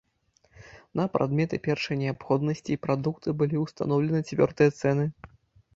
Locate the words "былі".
3.45-3.57